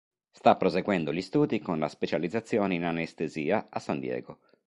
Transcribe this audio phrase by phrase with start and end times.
[0.31, 4.39] Sta proseguendo gli studi con la specializzazione in anestesia a San Diego.